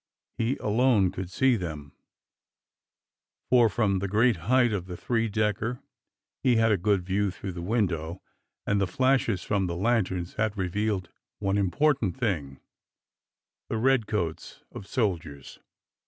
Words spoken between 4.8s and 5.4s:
the three